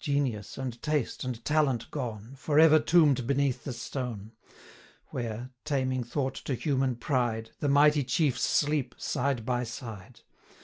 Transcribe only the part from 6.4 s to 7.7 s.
to human pride! The